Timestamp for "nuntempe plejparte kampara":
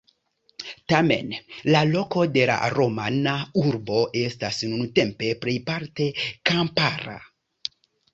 4.71-7.19